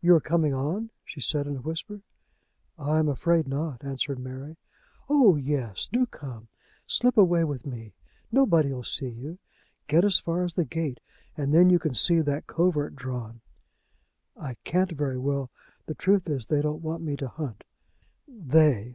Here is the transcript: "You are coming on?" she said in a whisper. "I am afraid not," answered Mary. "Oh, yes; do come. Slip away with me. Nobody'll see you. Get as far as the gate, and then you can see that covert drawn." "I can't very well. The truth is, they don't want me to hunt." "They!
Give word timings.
"You 0.00 0.14
are 0.14 0.20
coming 0.22 0.54
on?" 0.54 0.88
she 1.04 1.20
said 1.20 1.46
in 1.46 1.58
a 1.58 1.60
whisper. 1.60 2.00
"I 2.78 2.98
am 2.98 3.06
afraid 3.06 3.46
not," 3.46 3.84
answered 3.84 4.18
Mary. 4.18 4.56
"Oh, 5.10 5.36
yes; 5.36 5.86
do 5.86 6.06
come. 6.06 6.48
Slip 6.86 7.18
away 7.18 7.44
with 7.44 7.66
me. 7.66 7.92
Nobody'll 8.32 8.82
see 8.82 9.10
you. 9.10 9.38
Get 9.86 10.06
as 10.06 10.20
far 10.20 10.42
as 10.42 10.54
the 10.54 10.64
gate, 10.64 11.00
and 11.36 11.52
then 11.52 11.68
you 11.68 11.78
can 11.78 11.92
see 11.92 12.22
that 12.22 12.46
covert 12.46 12.96
drawn." 12.96 13.42
"I 14.38 14.54
can't 14.64 14.92
very 14.92 15.18
well. 15.18 15.50
The 15.84 15.94
truth 15.94 16.30
is, 16.30 16.46
they 16.46 16.62
don't 16.62 16.80
want 16.80 17.02
me 17.02 17.14
to 17.18 17.28
hunt." 17.28 17.62
"They! 18.26 18.86